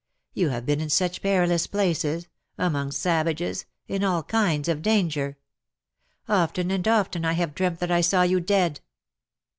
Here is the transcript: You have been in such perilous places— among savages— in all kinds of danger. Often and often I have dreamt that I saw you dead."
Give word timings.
You 0.33 0.49
have 0.49 0.65
been 0.65 0.81
in 0.81 0.89
such 0.89 1.21
perilous 1.21 1.67
places— 1.67 2.27
among 2.71 2.89
savages— 2.91 3.67
in 3.87 4.03
all 4.03 4.23
kinds 4.23 4.67
of 4.67 4.81
danger. 4.81 5.37
Often 6.27 6.71
and 6.71 6.87
often 6.87 7.23
I 7.23 7.33
have 7.33 7.53
dreamt 7.53 7.77
that 7.81 7.91
I 7.91 8.01
saw 8.01 8.23
you 8.23 8.39
dead." 8.39 8.79